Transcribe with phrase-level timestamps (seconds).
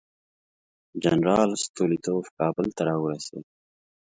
[1.03, 3.45] جنرال ستولیتوف کابل ته راورسېد.